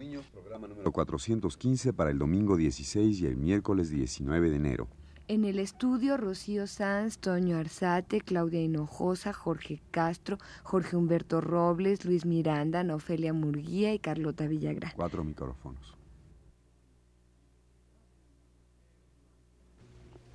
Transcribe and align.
niños, 0.00 0.24
programa 0.32 0.66
número 0.66 0.90
415 0.90 1.92
para 1.92 2.10
el 2.10 2.18
domingo 2.18 2.56
16 2.56 3.20
y 3.20 3.26
el 3.26 3.36
miércoles 3.36 3.90
19 3.90 4.50
de 4.50 4.56
enero. 4.56 4.88
En 5.28 5.44
el 5.44 5.60
estudio, 5.60 6.16
Rocío 6.16 6.66
Sanz, 6.66 7.18
Toño 7.18 7.56
Arzate, 7.56 8.20
Claudia 8.20 8.60
Hinojosa, 8.60 9.32
Jorge 9.32 9.80
Castro, 9.92 10.38
Jorge 10.64 10.96
Humberto 10.96 11.40
Robles, 11.40 12.04
Luis 12.04 12.24
Miranda, 12.24 12.82
Nofelia 12.82 13.32
Murguía 13.32 13.94
y 13.94 14.00
Carlota 14.00 14.48
Villagrán. 14.48 14.92
Cuatro 14.96 15.22
micrófonos. 15.22 15.96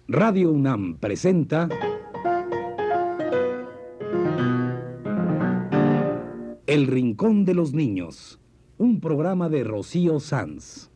Radio 0.07 0.51
UNAM 0.51 0.97
presenta 0.99 1.67
El 6.67 6.87
Rincón 6.87 7.43
de 7.43 7.55
los 7.55 7.73
Niños, 7.73 8.39
un 8.77 8.99
programa 8.99 9.47
de 9.49 9.63
Rocío 9.63 10.19
Sanz. 10.19 10.89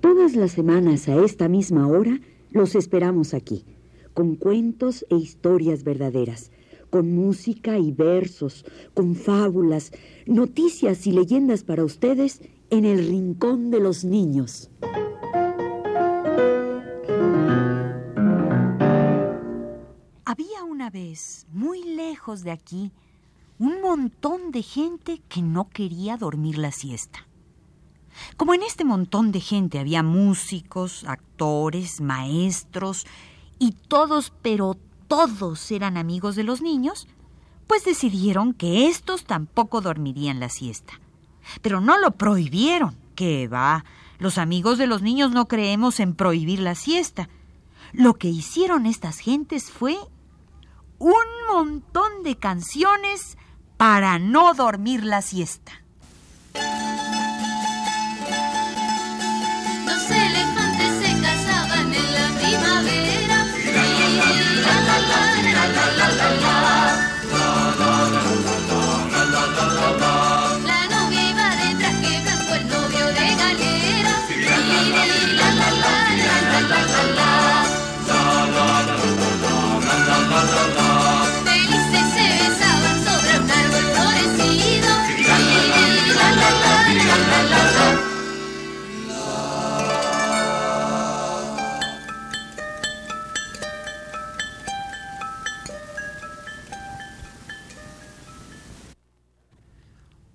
Todas 0.00 0.36
las 0.36 0.52
semanas 0.52 1.08
a 1.08 1.16
esta 1.22 1.48
misma 1.48 1.86
hora 1.86 2.18
los 2.50 2.74
esperamos 2.74 3.34
aquí, 3.34 3.64
con 4.14 4.36
cuentos 4.36 5.06
e 5.10 5.16
historias 5.16 5.84
verdaderas, 5.84 6.50
con 6.90 7.14
música 7.14 7.78
y 7.78 7.92
versos, 7.92 8.64
con 8.94 9.14
fábulas, 9.14 9.92
noticias 10.26 11.06
y 11.06 11.12
leyendas 11.12 11.64
para 11.64 11.84
ustedes 11.84 12.42
en 12.70 12.84
el 12.84 13.06
Rincón 13.06 13.70
de 13.70 13.80
los 13.80 14.04
Niños. 14.04 14.70
Había 20.24 20.64
una 20.64 20.90
vez, 20.90 21.46
muy 21.52 21.82
lejos 21.84 22.42
de 22.42 22.50
aquí, 22.50 22.92
un 23.58 23.80
montón 23.80 24.50
de 24.50 24.62
gente 24.62 25.20
que 25.28 25.42
no 25.42 25.68
quería 25.68 26.16
dormir 26.16 26.58
la 26.58 26.72
siesta. 26.72 27.26
Como 28.36 28.54
en 28.54 28.62
este 28.62 28.84
montón 28.84 29.32
de 29.32 29.40
gente 29.40 29.78
había 29.78 30.02
músicos, 30.02 31.04
actores, 31.06 32.00
maestros, 32.00 33.06
y 33.62 33.70
todos, 33.86 34.32
pero 34.42 34.76
todos 35.06 35.70
eran 35.70 35.96
amigos 35.96 36.34
de 36.34 36.42
los 36.42 36.62
niños, 36.62 37.06
pues 37.68 37.84
decidieron 37.84 38.54
que 38.54 38.88
estos 38.88 39.22
tampoco 39.22 39.80
dormirían 39.80 40.40
la 40.40 40.48
siesta. 40.48 40.94
Pero 41.60 41.80
no 41.80 41.96
lo 41.96 42.10
prohibieron, 42.10 42.96
que 43.14 43.46
va. 43.46 43.84
Los 44.18 44.36
amigos 44.36 44.78
de 44.78 44.88
los 44.88 45.00
niños 45.00 45.30
no 45.30 45.46
creemos 45.46 46.00
en 46.00 46.16
prohibir 46.16 46.58
la 46.58 46.74
siesta. 46.74 47.28
Lo 47.92 48.14
que 48.14 48.26
hicieron 48.26 48.84
estas 48.84 49.20
gentes 49.20 49.70
fue 49.70 49.96
un 50.98 51.24
montón 51.48 52.24
de 52.24 52.36
canciones 52.36 53.38
para 53.76 54.18
no 54.18 54.54
dormir 54.54 55.04
la 55.04 55.22
siesta. 55.22 55.81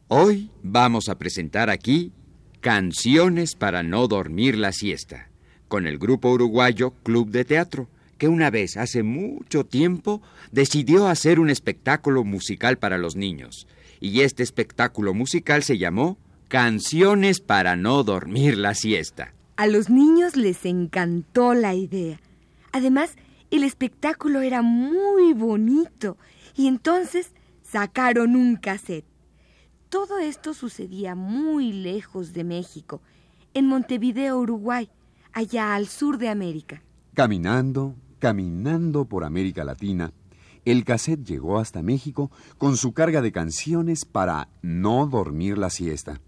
Hoy 0.10 0.52
vamos 0.64 1.10
a 1.10 1.18
presentar 1.18 1.70
aquí 1.70 2.14
Canciones 2.62 3.56
para 3.56 3.84
no 3.84 4.08
dormir 4.08 4.58
la 4.58 4.72
siesta, 4.72 5.28
con 5.68 5.86
el 5.86 5.98
grupo 5.98 6.32
uruguayo 6.32 6.92
Club 7.04 7.30
de 7.30 7.44
Teatro, 7.44 7.90
que 8.18 8.30
una 8.30 8.50
vez, 8.50 8.78
hace 8.78 9.04
mucho 9.04 9.66
tiempo, 9.66 10.22
decidió 10.54 11.08
hacer 11.08 11.42
un 11.42 11.50
espectáculo 11.50 12.24
musical 12.24 12.78
para 12.78 12.98
los 12.98 13.18
niños. 13.18 13.68
Y 14.00 14.22
este 14.22 14.44
espectáculo 14.44 15.14
musical 15.14 15.64
se 15.64 15.78
llamó 15.78 16.18
Canciones 16.48 17.42
para 17.42 17.76
no 17.76 18.06
dormir 18.06 18.58
la 18.58 18.76
siesta. 18.76 19.34
A 19.58 19.68
los 19.68 19.90
niños 19.90 20.38
les 20.38 20.66
encantó 20.66 21.54
la 21.54 21.76
idea. 21.76 22.22
Además, 22.72 23.12
el 23.52 23.66
espectáculo 23.66 24.40
era 24.40 24.62
muy 24.62 25.34
bonito 25.34 26.16
y 26.56 26.68
entonces 26.68 27.32
sacaron 27.62 28.38
un 28.38 28.56
cassette. 28.56 29.17
Todo 29.90 30.18
esto 30.18 30.54
sucedía 30.54 31.16
muy 31.16 31.72
lejos 31.72 32.34
de 32.34 32.44
México, 32.44 33.02
en 33.54 33.68
Montevideo, 33.68 34.38
Uruguay, 34.38 34.90
allá 35.32 35.76
al 35.76 35.88
sur 35.88 36.18
de 36.18 36.28
América. 36.28 36.84
Caminando, 37.14 37.96
caminando 38.20 39.06
por 39.06 39.24
América 39.24 39.64
Latina, 39.64 40.12
el 40.66 40.84
cassette 40.84 41.24
llegó 41.24 41.58
hasta 41.58 41.82
México 41.82 42.30
con 42.58 42.76
su 42.76 42.92
carga 42.92 43.22
de 43.22 43.32
canciones 43.32 44.04
para 44.04 44.50
no 44.62 45.08
dormir 45.08 45.58
la 45.58 45.70
siesta. 45.70 46.20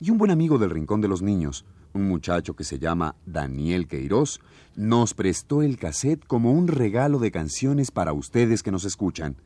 Y 0.00 0.10
un 0.10 0.16
buen 0.16 0.30
amigo 0.30 0.56
del 0.56 0.70
Rincón 0.70 1.02
de 1.02 1.08
los 1.08 1.20
Niños, 1.20 1.66
un 1.92 2.08
muchacho 2.08 2.56
que 2.56 2.64
se 2.64 2.78
llama 2.78 3.16
Daniel 3.26 3.86
Queiroz, 3.86 4.40
nos 4.76 5.12
prestó 5.12 5.60
el 5.60 5.76
cassette 5.76 6.24
como 6.26 6.52
un 6.52 6.68
regalo 6.68 7.18
de 7.18 7.30
canciones 7.30 7.90
para 7.90 8.14
ustedes 8.14 8.62
que 8.62 8.70
nos 8.70 8.86
escuchan. 8.86 9.36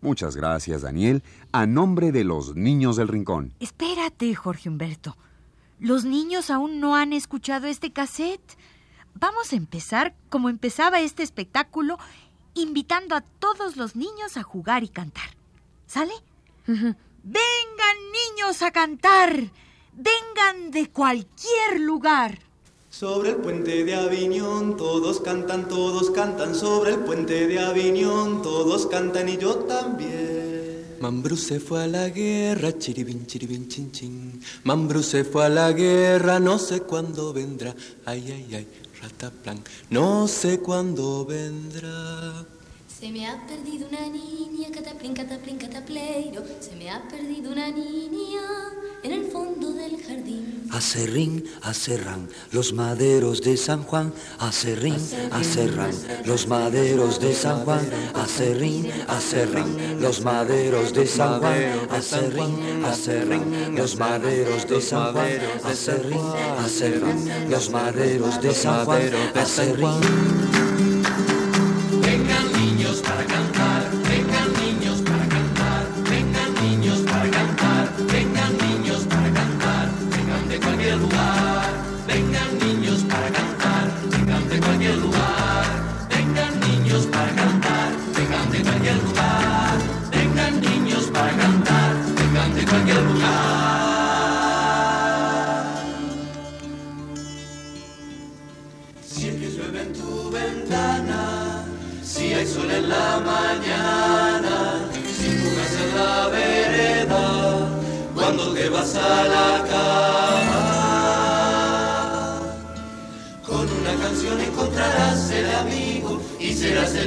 Muchas 0.00 0.36
gracias, 0.36 0.82
Daniel, 0.82 1.22
a 1.52 1.66
nombre 1.66 2.12
de 2.12 2.24
los 2.24 2.54
niños 2.56 2.96
del 2.96 3.08
Rincón. 3.08 3.54
Espérate, 3.60 4.34
Jorge 4.34 4.68
Humberto. 4.68 5.16
Los 5.78 6.04
niños 6.04 6.50
aún 6.50 6.80
no 6.80 6.96
han 6.96 7.12
escuchado 7.12 7.66
este 7.66 7.92
cassette. 7.92 8.56
Vamos 9.14 9.52
a 9.52 9.56
empezar 9.56 10.14
como 10.28 10.48
empezaba 10.48 11.00
este 11.00 11.22
espectáculo, 11.22 11.98
invitando 12.54 13.14
a 13.16 13.20
todos 13.20 13.76
los 13.76 13.96
niños 13.96 14.36
a 14.36 14.42
jugar 14.42 14.84
y 14.84 14.88
cantar. 14.88 15.36
¿Sale? 15.86 16.12
Vengan 16.66 17.96
niños 18.12 18.62
a 18.62 18.70
cantar. 18.70 19.50
Vengan 19.92 20.70
de 20.70 20.88
cualquier 20.90 21.80
lugar. 21.80 22.38
Sobre 22.92 23.30
el 23.30 23.36
puente 23.36 23.84
de 23.84 23.94
Aviñón 23.94 24.76
todos 24.76 25.20
cantan, 25.20 25.66
todos 25.66 26.10
cantan 26.10 26.54
sobre 26.54 26.90
el 26.90 26.98
puente 26.98 27.46
de 27.46 27.58
Aviñón, 27.58 28.42
todos 28.42 28.86
cantan 28.86 29.30
y 29.30 29.38
yo 29.38 29.54
también. 29.60 30.98
Mambrú 31.00 31.38
se 31.38 31.58
fue 31.58 31.84
a 31.84 31.86
la 31.86 32.10
guerra, 32.10 32.78
chiribin, 32.78 33.26
chiribin, 33.26 33.66
chin, 33.66 33.90
chin. 33.92 34.40
Mambrú 34.64 35.02
se 35.02 35.24
fue 35.24 35.46
a 35.46 35.48
la 35.48 35.72
guerra, 35.72 36.38
no 36.38 36.58
sé 36.58 36.82
cuándo 36.82 37.32
vendrá. 37.32 37.74
Ay, 38.04 38.30
ay, 38.30 38.54
ay, 38.56 38.68
rataplan, 39.00 39.64
no 39.88 40.28
sé 40.28 40.60
cuándo 40.60 41.24
vendrá. 41.24 42.44
Se 43.02 43.10
me 43.10 43.26
ha 43.26 43.36
perdido 43.48 43.88
una 43.88 44.06
niña, 44.08 44.68
cataplín, 44.72 45.12
cataplín, 45.12 45.58
catapleiro. 45.58 46.40
Se 46.60 46.76
me 46.76 46.88
ha 46.88 47.02
perdido 47.08 47.50
una 47.50 47.68
niña 47.68 48.42
en 49.02 49.12
el 49.12 49.24
fondo 49.24 49.72
del 49.72 50.00
jardín. 50.00 50.68
Acerrín, 50.70 51.42
acerran 51.62 52.28
los 52.52 52.72
maderos 52.72 53.42
de 53.42 53.56
San 53.56 53.82
Juan. 53.82 54.12
Acerrín, 54.38 55.00
acerran 55.32 55.90
los 56.24 56.46
maderos 56.46 57.18
de 57.18 57.34
San 57.34 57.64
Juan. 57.64 57.90
Acerrín, 58.14 58.88
acerran 59.08 60.00
los 60.00 60.20
maderos 60.20 60.92
de 60.92 61.04
San 61.04 61.40
Juan. 61.40 61.88
Acerrín, 61.90 62.84
acerran 62.84 63.74
los 63.74 63.96
maderos 63.96 64.68
de 64.68 64.80
San 64.80 65.12
Juan. 65.12 65.40
Acerrín, 65.64 66.20
acerran 66.56 67.50
los 67.50 67.68
maderos 67.68 68.40
de 68.40 68.54
San 68.54 68.84
Juan. 68.84 69.10
Acerrín. 69.34 70.61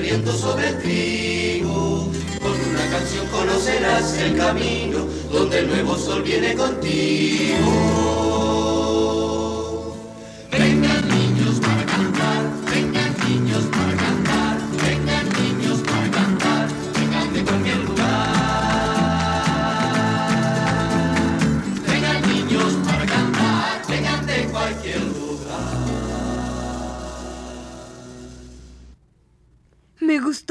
Viento 0.02 0.32
sobre 0.34 0.70
el 0.70 0.82
trigo. 0.82 2.10
Con 2.42 2.52
una 2.52 2.90
canción 2.90 3.28
conocerás 3.28 4.14
el 4.18 4.38
camino 4.38 5.06
donde 5.32 5.60
el 5.60 5.68
nuevo 5.68 5.98
sol 5.98 6.22
viene 6.24 6.54
contigo. 6.56 8.15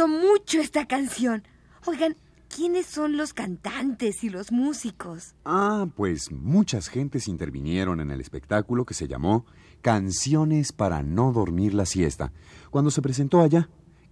Gustó 0.05 0.09
mucho 0.09 0.61
esta 0.61 0.87
canción. 0.87 1.45
Oigan, 1.87 2.17
¿quiénes 2.55 2.87
son 2.87 3.17
los 3.17 3.33
cantantes 3.33 4.25
y 4.25 4.31
los 4.31 4.53
músicos? 4.53 5.35
Ah, 5.45 5.87
pues 5.97 6.31
muchas 6.31 6.89
gentes 6.89 7.29
intervinieron 7.29 8.01
en 8.01 8.11
el 8.11 8.21
espectáculo 8.21 8.85
que 8.85 8.95
se 8.95 9.09
llamó 9.09 9.47
Canciones 9.83 10.73
para 10.73 11.03
no 11.03 11.33
dormir 11.33 11.75
la 11.75 11.85
siesta, 11.87 12.33
cuando 12.71 12.91
se 12.91 13.03
presentó 13.03 13.43
allá, 13.43 13.69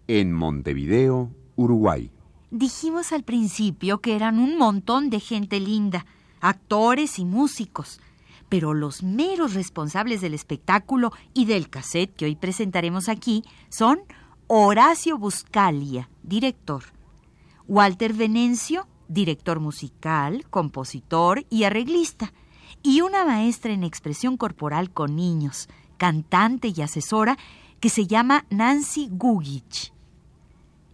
en 0.07 0.33
Montevideo, 0.33 1.31
Uruguay. 1.57 2.11
Dijimos 2.51 3.13
al 3.13 3.23
principio 3.23 4.01
que 4.01 4.15
eran 4.15 4.39
un 4.39 4.59
montón 4.59 5.09
de 5.09 5.21
gente 5.21 5.61
linda, 5.61 6.05
actores 6.41 7.19
y 7.19 7.25
músicos. 7.25 8.01
Pero 8.51 8.75
los 8.75 9.03
meros 9.03 9.55
responsables 9.55 10.21
del 10.21 10.35
espectáculo 10.35 11.11
y 11.33 11.47
del 11.47 11.71
cassette 11.71 12.15
que 12.15 12.27
hoy 12.27 12.37
presentaremos 12.37 13.09
aquí 13.09 13.45
son 13.71 14.01
Horacio 14.55 15.17
Buscalia, 15.17 16.11
director, 16.23 16.85
Walter 17.69 18.13
Venencio, 18.13 18.87
director 19.09 19.61
musical, 19.61 20.45
compositor 20.51 21.47
y 21.49 21.65
arreglista, 21.65 22.35
y 22.83 23.01
una 23.01 23.25
maestra 23.25 23.73
en 23.73 23.83
expresión 23.83 24.37
corporal 24.37 24.91
con 24.91 25.17
niños, 25.17 25.71
cantante 25.97 26.71
y 26.77 26.83
asesora, 26.83 27.39
que 27.81 27.89
se 27.89 28.07
llama 28.07 28.45
Nancy 28.51 29.09
Gugich. 29.11 29.95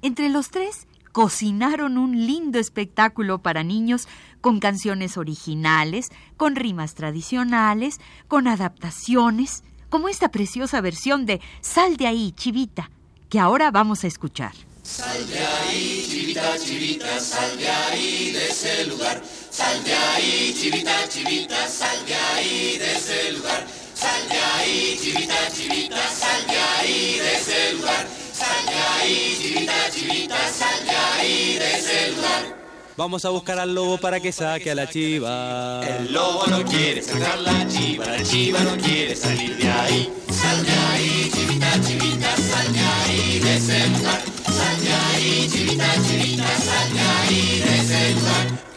Entre 0.02 0.28
los 0.28 0.50
tres 0.50 0.86
cocinaron 1.10 1.98
un 1.98 2.12
lindo 2.12 2.60
espectáculo 2.60 3.42
para 3.42 3.64
niños 3.64 4.06
con 4.40 4.60
canciones 4.60 5.16
originales, 5.16 6.10
con 6.36 6.54
rimas 6.54 6.94
tradicionales, 6.94 7.98
con 8.28 8.46
adaptaciones, 8.46 9.64
como 9.90 10.08
esta 10.08 10.28
preciosa 10.28 10.80
versión 10.80 11.26
de 11.26 11.40
Sal 11.60 11.96
de 11.96 12.06
ahí, 12.06 12.30
chivita, 12.30 12.92
que 13.28 13.38
ahora 13.38 13.70
vamos 13.70 14.04
a 14.04 14.06
escuchar. 14.06 14.52
Sal 14.82 15.28
de 15.28 15.38
ahí, 15.38 16.06
chivita, 16.08 16.58
chivita, 16.58 17.20
sal 17.20 17.58
de 17.58 17.68
ahí 17.68 18.32
de 18.32 18.46
ese 18.48 18.86
lugar. 18.86 19.22
Sal 19.50 19.84
de 19.84 19.92
ahí, 19.92 20.54
chivita, 20.58 21.08
chivita, 21.08 21.68
sal 21.68 22.06
de 22.06 22.14
ahí 22.14 22.78
de 22.78 22.92
ese 22.96 23.32
lugar. 23.32 23.66
Sal 23.94 24.28
de 24.28 24.38
ahí, 24.38 24.98
chivita, 25.00 25.34
chivita, 25.52 26.08
sal 26.08 26.46
de 26.46 26.56
ahí 26.56 27.18
de 27.18 27.36
ese 27.36 27.72
lugar. 27.74 28.06
Sal 28.32 28.66
de 28.66 28.74
ahí, 28.74 29.38
chivita, 29.42 29.90
chivita, 29.90 30.36
sal 30.52 30.84
de 30.86 30.90
ahí 30.90 31.58
de 31.58 31.78
ese 31.78 32.12
lugar. 32.12 32.58
Vamos 32.96 33.24
a 33.24 33.28
buscar 33.30 33.58
al 33.60 33.74
lobo 33.74 33.98
para 33.98 34.18
que 34.18 34.32
saque 34.32 34.72
a 34.72 34.74
la 34.74 34.88
chiva. 34.88 35.86
El 35.86 36.12
lobo 36.12 36.46
no 36.48 36.64
quiere 36.64 37.00
sacar 37.00 37.38
la 37.38 37.68
chiva, 37.68 38.06
la 38.06 38.22
chiva 38.24 38.58
no 38.60 38.76
quiere 38.76 39.14
salir 39.14 39.56
de 39.56 39.70
ahí. 39.70 40.12
Sal 40.32 40.64
de 40.64 40.72
ahí, 40.72 41.30
chivita, 41.32 41.80
chivita, 41.80 42.17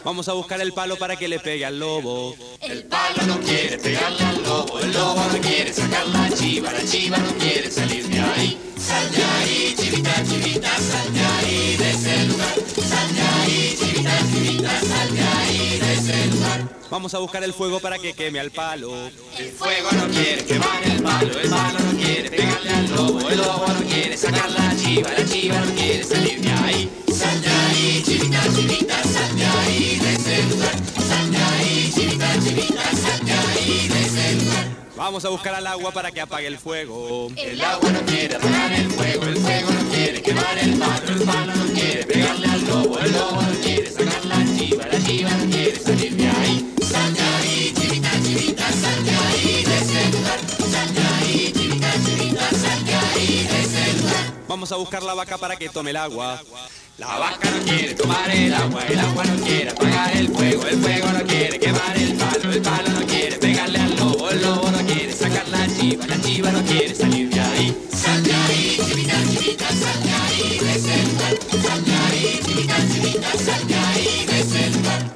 Vamos 0.04 0.28
a 0.28 0.32
buscar 0.32 0.60
el 0.60 0.72
palo 0.72 0.96
para 0.96 1.14
que 1.16 1.28
le 1.28 1.38
pegue 1.38 1.64
al 1.64 1.78
lobo. 1.78 2.34
El 2.60 2.82
palo 2.84 3.22
no 3.26 3.40
quiere 3.40 3.78
pegarle 3.78 4.24
al 4.24 4.42
lobo, 4.42 4.80
el 4.80 4.92
lobo 4.92 5.24
no 5.32 5.38
quiere 5.40 5.72
sacar 5.72 6.06
la 6.08 6.28
chiva, 6.30 6.72
la 6.72 6.84
chiva 6.84 7.18
no 7.18 7.32
quiere 7.38 7.70
salir 7.70 8.08
de 8.08 8.20
ahí. 8.20 8.58
Sal 8.76 9.10
de 9.12 9.22
ahí, 9.22 9.74
chivita, 9.78 10.14
chivita, 10.24 10.68
sal 10.78 11.12
de 11.14 11.20
ahí 11.20 11.76
de 11.76 11.90
ese 11.90 12.24
lugar. 12.26 12.54
Sal 12.88 13.14
de 13.14 13.22
ahí, 13.22 13.76
chivita, 13.78 14.18
chivita, 14.32 14.80
sal 14.80 15.14
de 15.14 15.22
ahí 15.22 15.78
de 15.78 15.92
ese 15.92 16.06
lugar. 16.06 16.11
Vamos 16.90 17.14
a 17.14 17.18
buscar 17.18 17.42
el 17.42 17.52
fuego 17.52 17.80
para 17.80 17.98
que 17.98 18.12
queme 18.12 18.38
al 18.38 18.50
palo. 18.50 18.92
El 19.38 19.50
fuego 19.52 19.88
no 19.92 20.08
quiere 20.08 20.44
quemar 20.44 20.82
el 20.84 21.02
palo, 21.02 21.38
el 21.40 21.48
palo 21.48 21.78
no 21.78 21.98
quiere 21.98 22.30
pegarle 22.30 22.70
al 22.70 22.90
lobo, 22.90 23.30
el 23.30 23.38
lobo 23.38 23.66
no 23.68 23.80
quiere 23.86 24.16
sacar 24.16 24.50
la 24.50 24.76
chiva, 24.76 25.10
la 25.16 25.24
chiva 25.24 25.60
no 25.60 25.74
quiere 25.74 26.04
salir 26.04 26.40
de 26.40 26.52
ahí. 26.52 26.90
Sal 27.12 27.40
de 27.40 27.48
ahí, 27.48 28.02
chivita, 28.04 28.42
chivita, 28.54 29.02
sal 29.04 29.36
de 29.36 29.44
ahí 29.44 29.98
de 29.98 30.12
ese 30.14 30.42
lugar. 30.44 30.74
Sal 31.08 31.30
de 31.30 31.38
ahí, 31.38 31.92
chivita, 31.94 32.40
chivita, 32.40 32.82
sal 32.96 33.24
de 33.24 33.32
ahí 33.32 33.88
de 33.88 34.00
ese 34.02 34.34
lugar. 34.44 34.82
Vamos 34.96 35.24
a 35.24 35.30
buscar 35.30 35.54
al 35.54 35.66
agua 35.66 35.90
para 35.92 36.10
que 36.10 36.20
apague 36.20 36.46
el 36.46 36.58
fuego. 36.58 37.28
El 37.36 37.60
agua 37.60 37.90
no 37.90 38.00
quiere 38.02 38.36
apagar 38.36 38.72
el 38.72 38.90
fuego, 38.90 39.24
el 39.24 39.36
fuego 39.36 39.70
no 39.70 39.90
quiere 39.90 40.22
quemar 40.22 40.58
el 40.58 40.78
palo, 40.78 41.08
el 41.08 41.22
palo 41.22 41.54
no 41.54 41.72
quiere 41.72 42.04
pegarle 42.04 42.46
al 42.46 42.66
lobo, 42.66 42.98
el 42.98 43.12
lobo 43.12 43.42
no 43.42 43.60
quiere 43.62 43.90
sacar 43.90 44.21
A 54.72 54.76
buscar 54.76 55.02
la 55.02 55.12
vaca 55.12 55.36
para 55.36 55.54
que 55.56 55.68
tome 55.68 55.90
el 55.90 55.96
agua. 55.98 56.40
La 56.96 57.18
vaca 57.18 57.50
no 57.50 57.62
quiere 57.62 57.94
tomar 57.94 58.30
el 58.30 58.54
agua, 58.54 58.82
el 58.88 58.98
agua 58.98 59.24
no 59.24 59.44
quiere 59.44 59.70
apagar 59.70 60.16
el 60.16 60.28
fuego, 60.28 60.66
el 60.66 60.78
fuego 60.80 61.12
no 61.12 61.24
quiere 61.24 61.58
quemar 61.58 61.94
el 61.94 62.16
palo, 62.16 62.52
el 62.52 62.62
palo 62.62 62.88
no 62.98 63.06
quiere 63.06 63.36
pegarle 63.36 63.78
al 63.78 63.96
lobo, 63.96 64.30
el 64.30 64.40
lobo 64.40 64.70
no 64.70 64.78
quiere 64.86 65.12
sacar 65.12 65.46
la 65.48 65.66
chiva, 65.78 66.06
la 66.06 66.18
chiva 66.22 66.52
no 66.52 66.62
quiere 66.62 66.94
salir 66.94 67.28
de 67.28 67.40
ahí. 67.40 67.91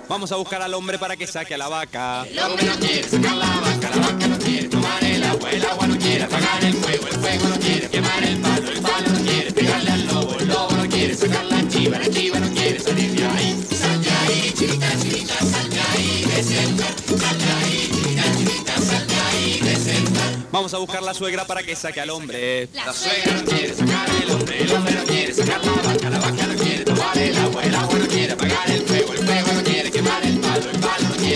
Vamos 0.08 0.30
a 0.30 0.36
buscar 0.36 0.62
al 0.62 0.72
hombre 0.72 0.98
para 0.98 1.16
que 1.16 1.26
saque 1.26 1.54
a 1.54 1.58
la 1.58 1.68
vaca. 1.68 2.24
El 2.30 2.38
hombre 2.38 2.64
no 2.64 2.76
quiere 2.76 3.02
sacar 3.08 3.36
la 3.36 3.46
vaca, 3.46 3.90
la 3.90 4.06
vaca 4.06 4.28
no 4.28 4.38
quiere 4.38 4.68
tomar 4.68 5.02
el 5.04 5.24
agua, 5.24 5.50
el 5.50 5.66
agua 5.66 5.86
no 5.88 5.98
quiere 5.98 6.22
apagar 6.22 6.64
el 6.64 6.74
fuego, 6.74 7.06
el 7.08 7.14
fuego 7.14 7.48
no 7.48 7.58
quiere 7.58 7.88
quemar 7.88 8.22
el 8.22 8.40
palo, 8.40 8.70
el 8.70 8.80
palo 8.80 9.08
no 9.10 9.24
quiere 9.24 9.52
pegarle 9.52 9.90
al 9.90 10.06
lobo, 10.06 10.38
el 10.38 10.48
lobo 10.48 10.76
no 10.76 10.88
quiere 10.88 11.14
sacar 11.14 11.44
la 11.46 11.68
chiva, 11.68 11.98
la 11.98 12.08
chiva 12.08 12.38
no 12.38 12.48
quiere 12.54 12.78
salir 12.78 13.10
de 13.14 13.26
ahí. 13.26 13.66
Sal 13.76 14.02
de 14.02 14.10
ahí, 14.10 14.52
chivita, 14.56 14.90
chivita, 15.00 15.34
sal 15.44 15.70
de 15.70 15.80
ahí 15.80 16.24
de 16.24 16.40
ese 16.40 16.62
lugar. 16.70 16.94
Sal 17.18 17.38
de 17.38 17.52
ahí, 17.52 17.90
chivita, 17.92 18.22
chivita, 18.36 18.74
sal 18.80 19.06
de 19.08 19.14
ahí 19.14 19.60
de 19.60 19.72
ese 19.72 20.00
lugar. 20.02 20.32
Vamos 20.52 20.72
a 20.72 20.78
buscar 20.78 21.02
la 21.02 21.14
suegra 21.14 21.44
para 21.46 21.64
que 21.64 21.74
saque 21.74 22.00
al 22.00 22.10
hombre. 22.10 22.68
La 22.72 22.92
suegra 22.92 23.32
no 23.34 23.44
quiere 23.44 23.74
sacar 23.74 24.08
el 24.22 24.30
hombre, 24.30 24.62
el 24.62 24.72
hombre 24.72 24.94
no 24.94 25.04
quiere 25.04 25.34
sacar 25.34 25.64
la 25.64 25.72
vaca, 25.72 26.10
la 26.10 26.18
vaca 26.20 26.46
no 26.46 26.54
quiere 26.54 26.84
tomar 26.84 27.18
el 27.18 27.36
agua, 27.36 27.64
el 27.64 27.74
agua 27.74 27.98
no 27.98 28.06
quiere 28.06 28.32
apagar 28.32 28.70
el 28.70 28.82
fuego, 28.82 29.12
el 29.12 29.18
fuego 29.18 29.52
no 29.52 29.62
quiere 29.64 29.90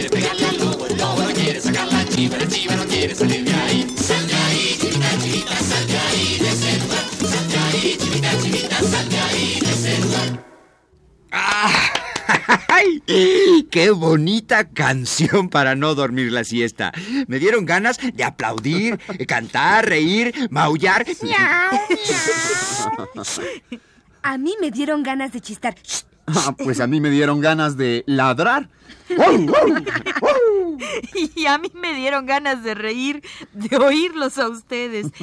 quiere 0.01 0.17
pegarle 0.17 0.47
al 0.47 0.59
lobo, 0.59 0.87
el 0.87 0.97
lobo 0.97 1.23
no 1.23 1.33
quiere 1.35 1.61
sacar 1.61 1.93
la 1.93 2.05
chiva, 2.07 2.39
la 2.39 2.49
chiva 2.49 2.77
no 2.77 2.87
quiere 2.87 3.15
salir 3.15 3.45
de 3.45 3.53
ahí. 3.53 3.87
Sal 3.97 4.27
de 4.27 4.35
ahí, 4.35 4.79
chivita, 4.81 5.19
chivita, 5.19 5.57
sal 5.57 5.87
de 5.87 5.99
ahí 5.99 6.39
de 6.39 6.49
ese 6.49 6.79
lugar. 6.81 7.05
Sal 7.31 7.49
de 7.49 7.59
ahí, 7.59 7.97
chivita, 7.99 8.39
chivita, 8.43 8.83
sal 8.83 9.09
de 9.09 9.19
ahí 9.19 9.61
de 9.61 9.71
ese 9.71 9.99
lugar. 10.01 10.47
¡Ay! 12.69 13.03
¡Qué 13.71 13.91
bonita 13.91 14.69
canción 14.71 15.51
para 15.51 15.75
no 15.75 15.95
dormir 15.95 16.33
la 16.33 16.45
siesta! 16.45 16.93
Me 17.27 17.39
dieron 17.39 17.67
ganas 17.67 17.99
de 17.99 18.25
aplaudir, 18.25 18.99
cantar, 19.27 19.87
reír, 19.87 20.49
maullar. 20.51 21.07
¡Miau, 21.23 21.73
miau! 23.15 23.27
A 24.23 24.39
mí 24.39 24.55
me 24.61 24.71
dieron 24.71 25.03
ganas 25.03 25.33
de 25.33 25.41
chistar. 25.41 25.75
¡Shh! 25.83 26.10
Ah, 26.27 26.55
pues 26.57 26.81
a 26.81 26.87
mí 26.87 27.01
me 27.01 27.11
dieron 27.11 27.41
ganas 27.41 27.77
de 27.77 28.05
ladrar. 28.07 28.71
y 31.35 31.47
a 31.47 31.59
mí 31.59 31.71
me 31.75 31.95
dieron 31.95 32.27
ganas 32.27 32.63
de 32.63 32.75
reír, 32.75 33.23
de 33.53 33.77
oírlos 33.77 34.39
a 34.39 34.49
ustedes. 34.49 35.09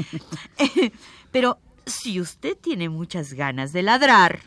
Eh, 0.59 0.91
pero 1.31 1.59
si 1.85 2.19
usted 2.19 2.57
tiene 2.57 2.89
muchas 2.89 3.33
ganas 3.33 3.71
de 3.71 3.83
ladrar, 3.83 4.39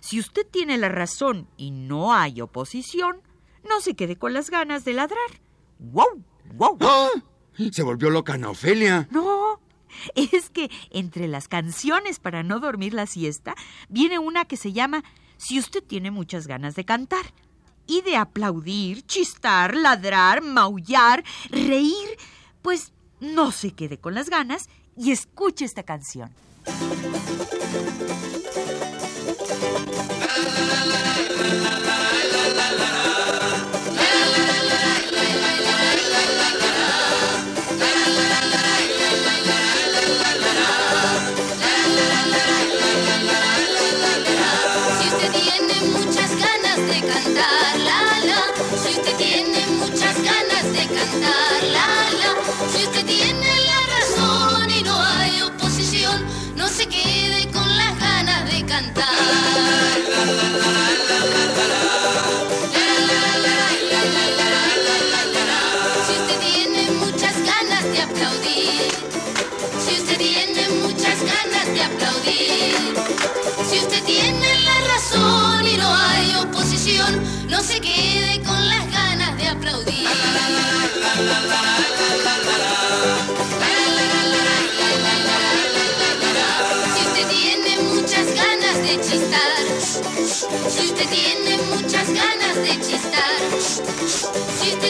si 0.00 0.20
usted 0.20 0.46
tiene 0.46 0.78
la 0.78 0.88
razón 0.88 1.48
y 1.56 1.72
no 1.72 2.14
hay 2.14 2.40
oposición, 2.40 3.20
no 3.68 3.80
se 3.80 3.94
quede 3.94 4.16
con 4.16 4.32
las 4.32 4.50
ganas 4.50 4.84
de 4.84 4.92
ladrar. 4.92 5.18
¡Wow! 5.80 6.22
¡Wow! 6.54 6.78
¡Ah! 6.80 7.10
Se 7.72 7.82
volvió 7.82 8.10
loca 8.10 8.34
Ana 8.34 8.50
Ofelia. 8.50 9.08
No, 9.10 9.60
es 10.14 10.50
que 10.50 10.70
entre 10.90 11.28
las 11.28 11.48
canciones 11.48 12.20
para 12.20 12.42
no 12.42 12.60
dormir 12.60 12.94
la 12.94 13.06
siesta 13.06 13.54
viene 13.88 14.18
una 14.18 14.44
que 14.44 14.56
se 14.56 14.72
llama 14.72 15.02
si 15.38 15.58
usted 15.58 15.82
tiene 15.82 16.10
muchas 16.10 16.46
ganas 16.46 16.74
de 16.74 16.84
cantar 16.84 17.32
y 17.86 18.02
de 18.02 18.16
aplaudir, 18.16 19.06
chistar, 19.06 19.74
ladrar, 19.74 20.42
maullar, 20.42 21.24
reír, 21.50 22.18
pues 22.60 22.92
no 23.20 23.50
se 23.50 23.70
quede 23.70 23.98
con 23.98 24.14
las 24.14 24.28
ganas 24.28 24.68
y 24.96 25.12
escuche 25.12 25.64
esta 25.64 25.82
canción. 25.84 26.30
cantar. 47.08 47.57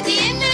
tiene 0.09 0.48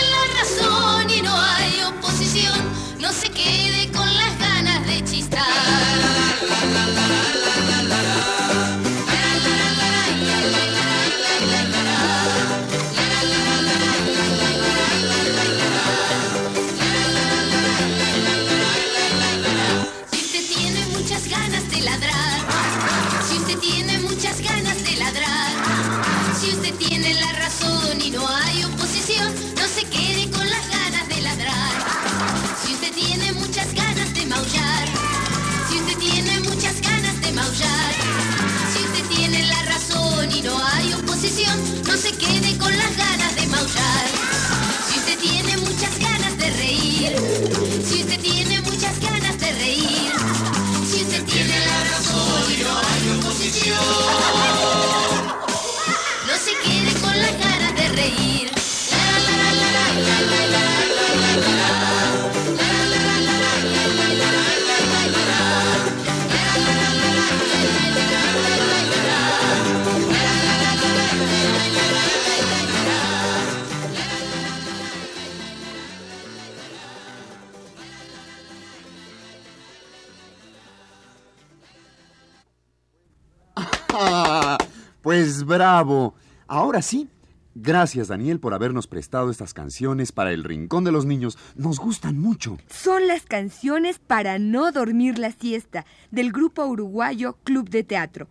Bravo. 85.44 86.14
Ahora 86.46 86.82
sí, 86.82 87.08
Gracias, 87.56 88.08
Daniel, 88.08 88.40
por 88.40 88.52
habernos 88.52 88.88
prestado 88.88 89.30
estas 89.30 89.54
canciones 89.54 90.10
para 90.10 90.32
El 90.32 90.42
Rincón 90.42 90.82
de 90.82 90.90
los 90.90 91.06
Niños. 91.06 91.38
Nos 91.54 91.78
gustan 91.78 92.18
mucho. 92.18 92.58
Son 92.68 93.06
las 93.06 93.22
canciones 93.22 94.00
para 94.00 94.40
no 94.40 94.72
dormir 94.72 95.20
la 95.20 95.30
siesta 95.30 95.86
del 96.10 96.32
grupo 96.32 96.66
uruguayo 96.66 97.36
Club 97.44 97.70
de 97.70 97.84
Teatro. 97.84 98.26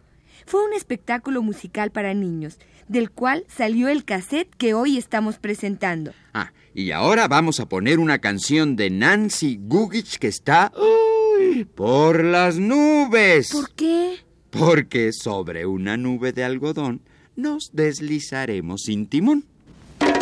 Fue 0.46 0.66
un 0.66 0.74
espectáculo 0.74 1.42
musical 1.42 1.90
para 1.92 2.14
niños, 2.14 2.58
del 2.90 3.12
cual 3.12 3.46
salió 3.48 3.88
el 3.88 4.04
cassette 4.04 4.54
que 4.58 4.74
hoy 4.74 4.98
estamos 4.98 5.38
presentando. 5.38 6.12
Ah, 6.34 6.52
y 6.74 6.92
ahora 6.92 7.30
vamos 7.30 7.62
a 7.62 7.70
poner 7.70 8.00
una 8.00 8.20
canción 8.20 8.76
de 8.76 8.90
Nancy 8.90 9.58
Gugich 9.62 10.18
que 10.18 10.28
está... 10.28 10.74
¡Uy! 10.76 11.64
¡Por 11.64 12.26
las 12.26 12.58
nubes! 12.58 13.52
¿Por 13.54 13.74
qué? 13.74 14.18
porque 14.58 15.12
sobre 15.14 15.66
una 15.66 15.98
nube 15.98 16.32
de 16.32 16.44
algodón 16.44 17.02
nos 17.36 17.72
deslizaremos 17.74 18.84
sin 18.84 19.08
timón. 19.08 19.46
Sobre 20.00 20.14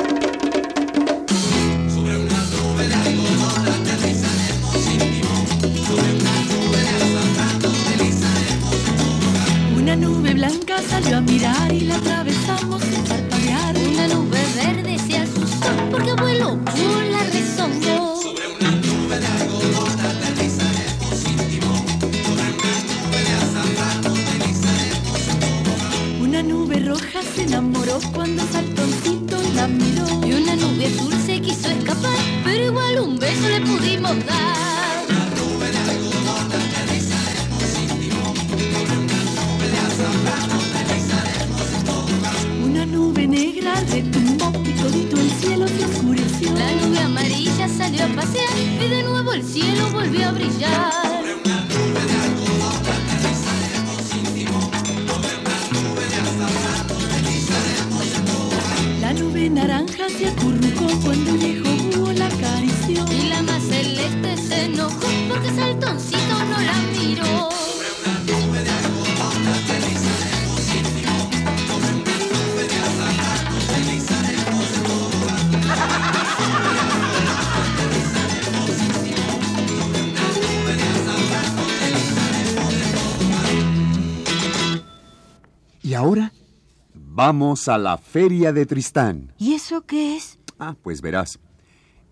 una 2.18 2.46
nube 2.46 2.88
de 2.88 2.96
algodón 2.96 3.68
aterrizaremos 3.68 4.76
sin 4.78 5.00
timón. 5.00 5.46
Sobre 5.86 6.14
una 6.16 6.46
nube 6.48 6.78
de 6.78 6.94
deslizaremos 7.68 8.76
sin. 8.86 9.78
Una 9.82 9.96
nube 9.96 10.34
blanca 10.34 10.82
salió 10.82 11.18
a 11.18 11.22
mirar 11.22 11.72
y 11.74 11.82
la 11.82 11.96
atravesamos 11.96 12.82
sin 12.84 13.04
parpadear. 13.04 13.76
Una 13.78 14.08
nube 14.08 14.40
verde 14.56 14.98
se 15.00 15.18
asustó 15.18 15.68
porque 15.92 16.14
vuelo. 16.14 16.60
se 27.36 27.44
enamoró 27.44 28.00
cuando 28.14 28.44
un 28.44 28.52
saltoncito 28.52 29.38
la 29.56 29.68
miró 29.68 30.06
y 30.26 30.34
una 30.34 30.56
nube 30.56 30.88
azul 30.88 31.14
se 31.26 31.40
quiso 31.42 31.68
escapar. 31.70 31.91
ahora 86.02 86.34
vamos 86.96 87.68
a 87.68 87.78
la 87.78 87.96
Feria 87.96 88.52
de 88.52 88.66
Tristán. 88.66 89.34
¿Y 89.38 89.54
eso 89.54 89.86
qué 89.86 90.18
es? 90.18 90.40
Ah, 90.58 90.76
pues 90.82 91.00
verás. 91.00 91.40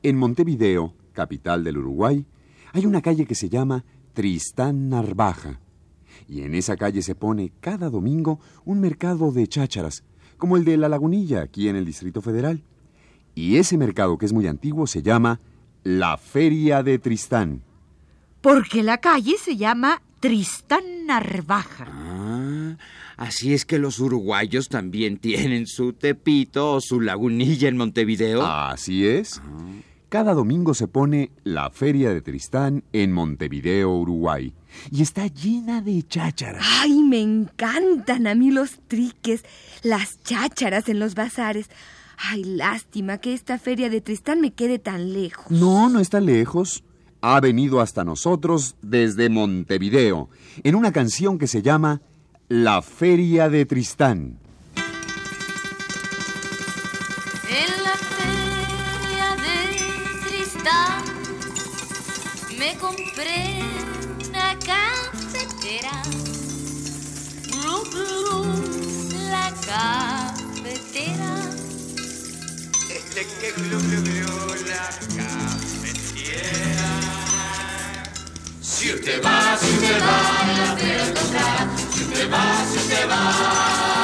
En 0.04 0.16
Montevideo, 0.16 0.94
capital 1.12 1.64
del 1.64 1.80
Uruguay, 1.80 2.24
hay 2.72 2.86
una 2.86 3.02
calle 3.02 3.26
que 3.26 3.34
se 3.34 3.50
llama 3.50 3.84
Tristán 4.14 4.90
Narvaja. 4.90 5.60
Y 6.28 6.44
en 6.44 6.54
esa 6.54 6.78
calle 6.78 7.02
se 7.02 7.16
pone 7.16 7.52
cada 7.62 7.90
domingo 7.90 8.40
un 8.64 8.80
mercado 8.80 9.32
de 9.32 9.48
chácharas, 9.48 10.04
como 10.38 10.56
el 10.56 10.66
de 10.66 10.78
La 10.78 10.88
Lagunilla, 10.88 11.42
aquí 11.42 11.68
en 11.68 11.76
el 11.76 11.86
Distrito 11.86 12.22
Federal. 12.22 12.62
Y 13.34 13.58
ese 13.58 13.76
mercado, 13.76 14.20
que 14.20 14.28
es 14.28 14.34
muy 14.34 14.46
antiguo, 14.46 14.86
se 14.86 15.02
llama 15.02 15.40
la 15.82 16.16
Feria 16.18 16.84
de 16.84 17.00
Tristán. 17.00 17.64
Porque 18.42 18.84
la 18.84 19.00
calle 19.00 19.36
se 19.40 19.58
llama 19.58 20.04
Tristán 20.20 21.08
Narvaja. 21.08 21.88
Ah, 21.90 22.78
así 23.20 23.54
es 23.54 23.66
que 23.66 23.78
los 23.78 24.00
uruguayos 24.00 24.70
también 24.70 25.18
tienen 25.18 25.68
su 25.68 25.94
Tepito 25.94 26.74
o 26.74 26.82
su 26.82 27.02
Lagunilla 27.02 27.68
en 27.68 27.78
Montevideo. 27.78 28.46
Así 28.46 29.06
es. 29.06 29.42
Cada 30.10 30.34
domingo 30.34 30.74
se 30.74 30.88
pone 30.88 31.30
la 31.44 31.70
Feria 31.70 32.10
de 32.10 32.22
Tristán 32.22 32.84
en 32.94 33.12
Montevideo, 33.12 33.92
Uruguay. 33.96 34.54
Y 34.90 35.04
está 35.04 35.28
llena 35.28 35.82
de 35.82 36.02
chácharas. 36.02 36.66
Ay, 36.80 37.04
me 37.04 37.22
encantan 37.22 38.26
a 38.26 38.34
mí 38.34 38.50
los 38.50 38.80
triques, 38.88 39.44
las 39.84 40.20
chácharas 40.24 40.90
en 40.90 40.98
los 40.98 41.14
bazares. 41.14 41.70
Ay, 42.18 42.44
lástima 42.44 43.20
que 43.20 43.34
esta 43.36 43.60
feria 43.60 43.90
de 43.92 44.02
Tristán 44.02 44.42
me 44.42 44.52
quede 44.52 44.80
tan 44.80 45.14
lejos. 45.14 45.52
No, 45.52 45.90
no 45.90 46.00
está 46.00 46.20
lejos. 46.20 46.84
Ha 47.22 47.40
venido 47.40 47.80
hasta 47.80 48.04
nosotros 48.04 48.76
desde 48.82 49.30
Montevideo, 49.30 50.30
en 50.64 50.74
una 50.74 50.92
canción 50.92 51.38
que 51.38 51.48
se 51.48 51.62
llama 51.62 52.02
La 52.52 52.82
Feria 52.82 53.48
de 53.48 53.64
Tristán. 53.68 54.40
En 57.48 57.84
la 57.84 57.96
feria 58.18 59.36
de 59.46 59.58
Tristán 60.28 61.04
me 62.58 62.76
compré 62.80 63.60
una 64.30 64.58
cafetera. 64.66 66.02
Glu, 67.52 67.84
glu, 67.92 68.44
la 69.30 69.54
cafetera. 69.68 71.32
Si 78.60 78.92
usted 78.92 79.24
va, 79.24 79.56
si 79.56 79.68
usted 79.68 80.02
va, 80.02 80.18
la 80.58 80.76
feria 80.78 81.89
usted 82.20 82.32
va, 82.32 82.66
si 82.70 82.78
usted 82.78 83.08
va. 83.08 83.99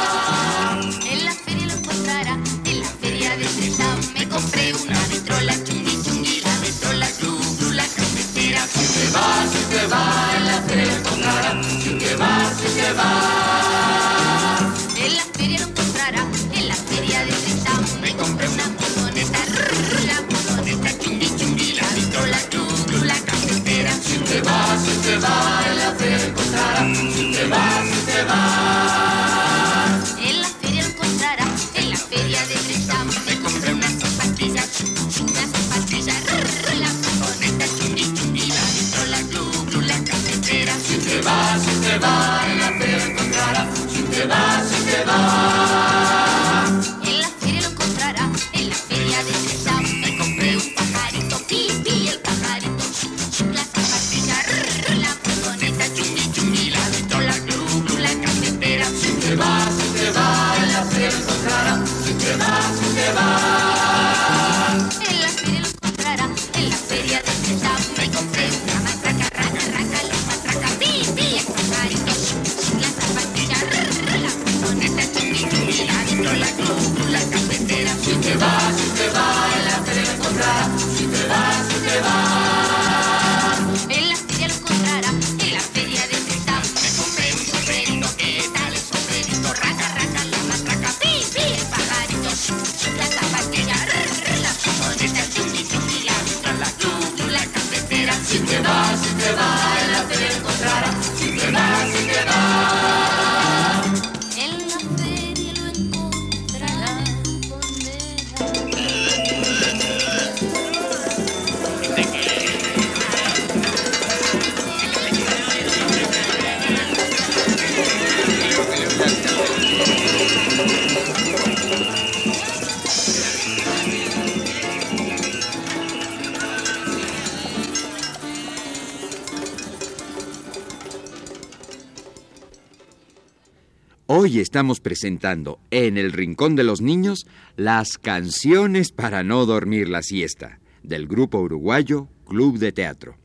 Hoy 134.26 134.40
estamos 134.40 134.80
presentando 134.80 135.60
en 135.70 136.00
el 136.00 136.12
Rincón 136.12 136.56
de 136.56 136.64
los 136.64 136.82
Niños 136.82 137.28
las 137.58 138.00
canciones 138.00 138.92
para 138.92 139.22
no 139.22 139.46
dormir 139.46 139.88
la 139.88 140.02
siesta 140.02 140.60
del 140.82 141.06
grupo 141.06 141.38
uruguayo 141.38 142.08
Club 142.28 142.58
de 142.58 142.72
Teatro. 142.72 143.18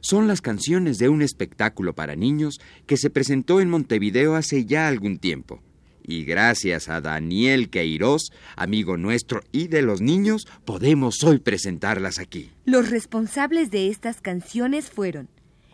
Son 0.00 0.28
las 0.28 0.42
canciones 0.42 0.98
de 0.98 1.08
un 1.08 1.22
espectáculo 1.22 1.94
para 1.94 2.16
niños 2.16 2.58
que 2.84 2.98
se 2.98 3.08
presentó 3.08 3.62
en 3.62 3.70
Montevideo 3.70 4.34
hace 4.34 4.66
ya 4.66 4.88
algún 4.88 5.16
tiempo. 5.16 5.62
Y 6.02 6.24
gracias 6.24 6.90
a 6.90 7.00
Daniel 7.00 7.70
Queiroz, 7.70 8.30
amigo 8.56 8.98
nuestro 8.98 9.40
y 9.52 9.68
de 9.68 9.80
los 9.80 10.02
niños, 10.02 10.46
podemos 10.66 11.24
hoy 11.24 11.38
presentarlas 11.38 12.18
aquí. 12.18 12.50
Los 12.66 12.90
responsables 12.90 13.70
de 13.70 13.88
estas 13.88 14.20
canciones 14.20 14.90
fueron 14.90 15.30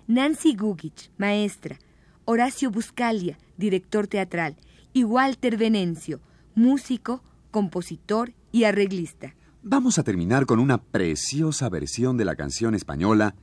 Nancy 0.07 0.55
Gugich, 0.55 1.11
maestra, 1.19 1.81
Horacio 2.25 2.71
Buscalia, 2.71 3.39
director 3.57 4.07
teatral, 4.07 4.57
y 4.93 5.05
Walter 5.05 5.57
Venencio, 5.57 6.21
músico, 6.55 7.23
compositor 7.51 8.33
y 8.51 8.65
arreglista. 8.65 9.35
Vamos 9.63 9.99
a 9.99 10.03
terminar 10.03 10.47
con 10.47 10.59
una 10.59 10.79
preciosa 10.79 11.69
versión 11.69 12.17
de 12.17 12.25
la 12.25 12.37
canción 12.37 12.75
española 12.75 13.35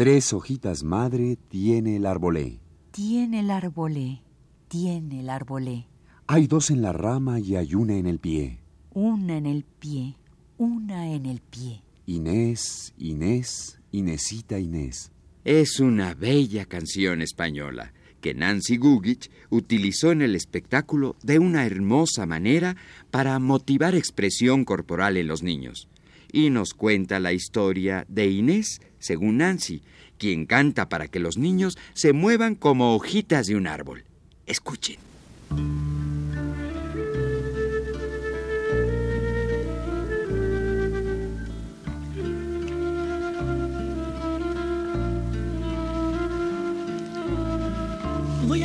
Tres 0.00 0.32
hojitas 0.32 0.82
madre 0.82 1.36
tiene 1.50 1.96
el 1.96 2.06
arbolé. 2.06 2.58
Tiene 2.90 3.40
el 3.40 3.50
arbolé, 3.50 4.22
tiene 4.66 5.20
el 5.20 5.28
arbolé. 5.28 5.88
Hay 6.26 6.46
dos 6.46 6.70
en 6.70 6.80
la 6.80 6.94
rama 6.94 7.38
y 7.38 7.56
hay 7.56 7.74
una 7.74 7.96
en 7.96 8.06
el 8.06 8.18
pie. 8.18 8.60
Una 8.94 9.36
en 9.36 9.44
el 9.44 9.64
pie, 9.64 10.16
una 10.56 11.12
en 11.12 11.26
el 11.26 11.42
pie. 11.42 11.82
Inés, 12.06 12.94
Inés, 12.96 13.78
Inesita 13.92 14.58
Inés. 14.58 15.12
Es 15.44 15.80
una 15.80 16.14
bella 16.14 16.64
canción 16.64 17.20
española 17.20 17.92
que 18.20 18.34
Nancy 18.34 18.76
Gugich 18.76 19.30
utilizó 19.48 20.12
en 20.12 20.22
el 20.22 20.36
espectáculo 20.36 21.16
de 21.22 21.38
una 21.38 21.66
hermosa 21.66 22.26
manera 22.26 22.76
para 23.10 23.38
motivar 23.38 23.94
expresión 23.94 24.64
corporal 24.64 25.16
en 25.16 25.26
los 25.26 25.42
niños. 25.42 25.88
Y 26.32 26.50
nos 26.50 26.74
cuenta 26.74 27.18
la 27.18 27.32
historia 27.32 28.04
de 28.08 28.28
Inés, 28.28 28.80
según 28.98 29.38
Nancy, 29.38 29.82
quien 30.18 30.46
canta 30.46 30.88
para 30.88 31.08
que 31.08 31.18
los 31.18 31.38
niños 31.38 31.76
se 31.94 32.12
muevan 32.12 32.54
como 32.54 32.94
hojitas 32.94 33.46
de 33.46 33.56
un 33.56 33.66
árbol. 33.66 34.04
Escuchen. 34.46 34.98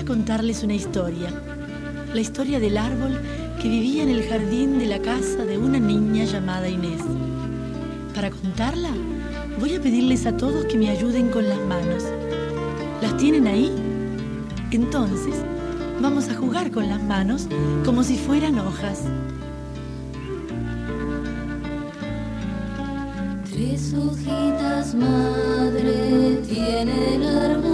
Contarles 0.06 0.64
una 0.64 0.76
historia. 0.76 1.30
La 2.14 2.22
historia 2.22 2.60
del 2.60 2.78
árbol 2.78 3.20
que 3.62 3.68
vivía 3.68 4.04
en 4.04 4.10
el 4.10 4.24
jardín 4.28 4.78
de 4.78 4.86
la 4.86 5.00
casa 5.00 5.46
de 5.46 5.58
una 5.58 5.80
niña 5.80 6.26
llamada 6.26 6.70
Inés. 6.70 7.02
Para 8.14 8.30
contarla, 8.30 8.92
voy 9.60 9.76
a 9.76 9.82
pedirles 9.82 10.26
a 10.26 10.38
todos 10.38 10.66
que 10.66 10.78
me 10.78 10.90
ayuden 10.90 11.30
con 11.30 11.50
las 11.50 11.60
manos. 11.60 12.04
¿Las 13.02 13.18
tienen 13.18 13.48
ahí? 13.48 13.72
Entonces, 14.72 15.36
vamos 16.02 16.30
a 16.30 16.36
jugar 16.36 16.72
con 16.72 16.88
las 16.88 17.02
manos 17.04 17.48
como 17.84 18.04
si 18.04 18.16
fueran 18.16 18.60
hojas. 18.60 19.02
Tres 23.52 23.94
hojitas 23.94 24.94
madre 24.94 26.42
tiene 26.48 27.16
el. 27.16 27.65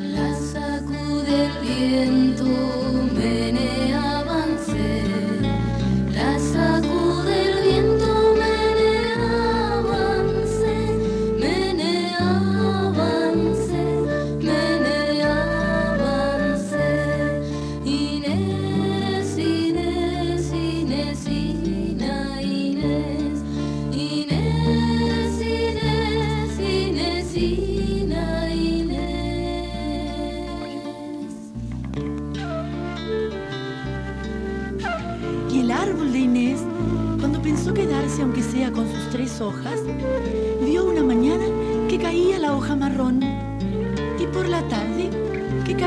La 0.00 0.34
sacude 0.34 1.46
el 1.46 1.52
viento, 1.60 2.89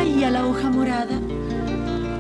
caía 0.04 0.30
la 0.32 0.46
hoja 0.46 0.70
morada. 0.70 1.18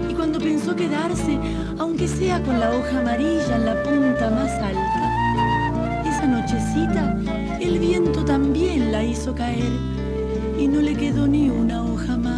Y 0.09 0.13
cuando 0.13 0.39
pensó 0.39 0.73
quedarse, 0.73 1.37
aunque 1.77 2.07
sea 2.07 2.41
con 2.41 2.57
la 2.57 2.71
hoja 2.71 2.99
amarilla 2.99 3.55
en 3.57 3.65
la 3.65 3.83
punta 3.83 4.29
más 4.29 4.51
alta, 4.51 6.01
esa 6.05 6.25
nochecita 6.25 7.17
el 7.59 7.79
viento 7.79 8.23
también 8.23 8.91
la 8.93 9.03
hizo 9.03 9.35
caer 9.35 9.73
y 10.57 10.67
no 10.67 10.79
le 10.79 10.95
quedó 10.95 11.27
ni 11.27 11.49
una 11.49 11.83
hoja 11.83 12.15
más. 12.15 12.32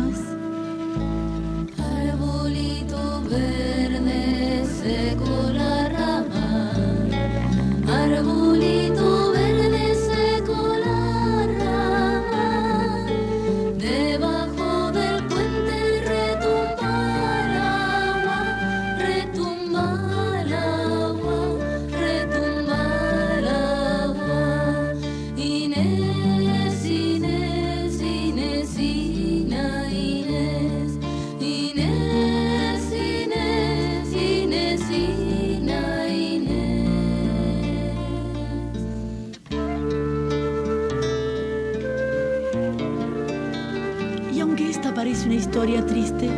Una 45.25 45.35
historia 45.35 45.83
triste, 45.85 46.29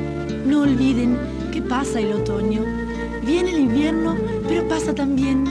no 0.45 0.61
olviden 0.61 1.17
que 1.51 1.61
pasa 1.61 1.99
el 1.99 2.13
otoño. 2.13 2.63
Viene 3.25 3.51
el 3.51 3.59
invierno, 3.59 4.15
pero 4.47 4.67
pasa 4.67 4.95
también. 4.95 5.43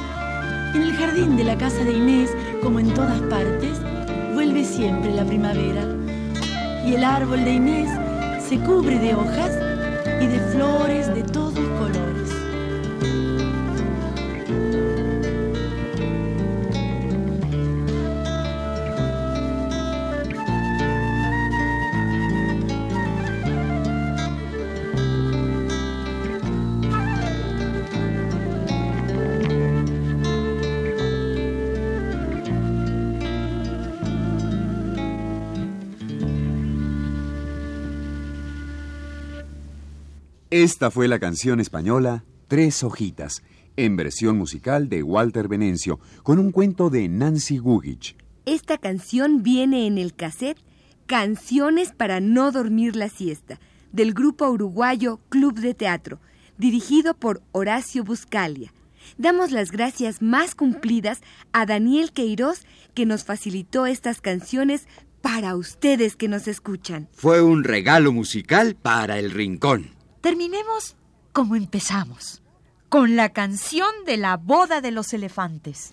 En 0.74 0.82
el 0.82 0.92
jardín 0.94 1.36
de 1.36 1.44
la 1.44 1.56
casa 1.56 1.84
de 1.84 1.92
Inés, 1.92 2.30
como 2.62 2.80
en 2.80 2.94
todas 2.94 3.20
partes, 3.22 3.78
vuelve 4.34 4.64
siempre 4.64 5.12
la 5.12 5.24
primavera. 5.24 5.84
Y 6.86 6.94
el 6.94 7.04
árbol 7.04 7.44
de 7.44 7.52
Inés 7.52 7.90
se 8.48 8.58
cubre 8.58 8.98
de 8.98 9.14
hojas 9.14 9.52
y 10.22 10.26
de 10.26 10.40
flores 10.52 11.14
de 11.14 11.22
Esta 40.50 40.92
fue 40.92 41.08
la 41.08 41.18
canción 41.18 41.58
española 41.58 42.22
Tres 42.46 42.84
hojitas, 42.84 43.42
en 43.76 43.96
versión 43.96 44.38
musical 44.38 44.88
de 44.88 45.02
Walter 45.02 45.48
Venencio, 45.48 45.98
con 46.22 46.38
un 46.38 46.52
cuento 46.52 46.88
de 46.88 47.08
Nancy 47.08 47.58
Gugich. 47.58 48.16
Esta 48.44 48.78
canción 48.78 49.42
viene 49.42 49.88
en 49.88 49.98
el 49.98 50.14
cassette 50.14 50.62
Canciones 51.06 51.90
para 51.90 52.20
no 52.20 52.52
dormir 52.52 52.94
la 52.94 53.08
siesta, 53.08 53.58
del 53.90 54.14
grupo 54.14 54.48
uruguayo 54.48 55.18
Club 55.30 55.58
de 55.58 55.74
Teatro, 55.74 56.20
dirigido 56.58 57.14
por 57.14 57.42
Horacio 57.50 58.04
Buscalia. 58.04 58.72
Damos 59.18 59.50
las 59.50 59.72
gracias 59.72 60.22
más 60.22 60.54
cumplidas 60.54 61.22
a 61.52 61.66
Daniel 61.66 62.12
Queiroz, 62.12 62.60
que 62.94 63.04
nos 63.04 63.24
facilitó 63.24 63.86
estas 63.86 64.20
canciones 64.20 64.86
para 65.22 65.56
ustedes 65.56 66.14
que 66.14 66.28
nos 66.28 66.46
escuchan. 66.46 67.08
Fue 67.12 67.42
un 67.42 67.64
regalo 67.64 68.12
musical 68.12 68.76
para 68.76 69.18
el 69.18 69.32
rincón. 69.32 69.95
Terminemos 70.26 70.96
como 71.32 71.54
empezamos, 71.54 72.42
con 72.88 73.14
la 73.14 73.28
canción 73.28 73.86
de 74.06 74.16
la 74.16 74.36
boda 74.36 74.80
de 74.80 74.90
los 74.90 75.12
elefantes. 75.12 75.92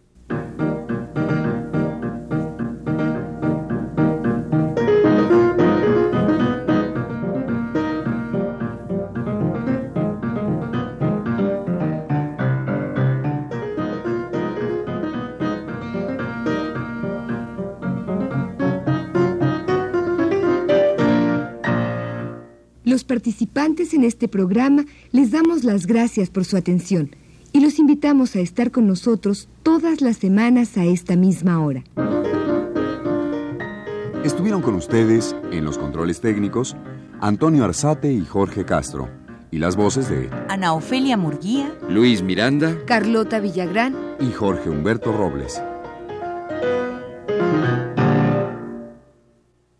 Participantes 23.21 23.93
en 23.93 24.03
este 24.03 24.27
programa 24.27 24.83
les 25.11 25.29
damos 25.29 25.63
las 25.63 25.85
gracias 25.85 26.31
por 26.31 26.43
su 26.43 26.57
atención 26.57 27.15
y 27.53 27.59
los 27.59 27.77
invitamos 27.77 28.35
a 28.35 28.39
estar 28.39 28.71
con 28.71 28.87
nosotros 28.87 29.47
todas 29.61 30.01
las 30.01 30.17
semanas 30.17 30.75
a 30.75 30.85
esta 30.85 31.15
misma 31.15 31.63
hora. 31.63 31.83
Estuvieron 34.23 34.63
con 34.63 34.73
ustedes 34.73 35.35
en 35.51 35.65
los 35.65 35.77
controles 35.77 36.19
técnicos 36.19 36.75
Antonio 37.19 37.63
Arzate 37.63 38.11
y 38.11 38.25
Jorge 38.25 38.65
Castro 38.65 39.07
y 39.51 39.59
las 39.59 39.75
voces 39.75 40.09
de 40.09 40.27
Ana 40.49 40.73
Ofelia 40.73 41.15
Murguía, 41.15 41.71
Luis 41.89 42.23
Miranda 42.23 42.75
Carlota 42.87 43.39
Villagrán 43.39 43.95
y 44.19 44.31
Jorge 44.31 44.67
Humberto 44.67 45.11
Robles. 45.11 45.61